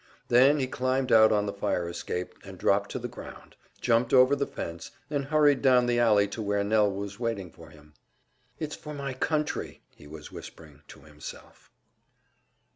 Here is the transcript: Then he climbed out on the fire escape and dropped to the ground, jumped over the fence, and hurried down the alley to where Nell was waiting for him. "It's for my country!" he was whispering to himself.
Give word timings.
Then 0.29 0.57
he 0.59 0.65
climbed 0.65 1.11
out 1.11 1.31
on 1.31 1.45
the 1.45 1.53
fire 1.53 1.87
escape 1.87 2.33
and 2.43 2.57
dropped 2.57 2.89
to 2.89 2.97
the 2.97 3.07
ground, 3.07 3.55
jumped 3.81 4.15
over 4.15 4.35
the 4.35 4.47
fence, 4.47 4.89
and 5.11 5.25
hurried 5.25 5.61
down 5.61 5.85
the 5.85 5.99
alley 5.99 6.27
to 6.29 6.41
where 6.41 6.63
Nell 6.63 6.91
was 6.91 7.19
waiting 7.19 7.51
for 7.51 7.69
him. 7.69 7.93
"It's 8.57 8.75
for 8.75 8.95
my 8.95 9.13
country!" 9.13 9.83
he 9.95 10.07
was 10.07 10.31
whispering 10.31 10.81
to 10.87 11.01
himself. 11.01 11.69